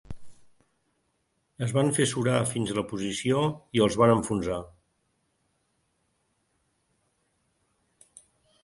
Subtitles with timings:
[1.65, 3.43] Es van fer surar fins a la posició
[3.81, 4.59] i els van enfonsar.